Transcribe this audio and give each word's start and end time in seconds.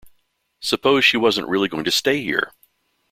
Suppose 0.61 1.05
she 1.05 1.15
wasn’t 1.15 1.47
really 1.47 1.67
going 1.67 1.83
to 1.83 1.91
stay 1.91 2.23
here! 2.23 2.53